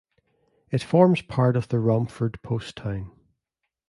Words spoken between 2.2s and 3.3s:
post town.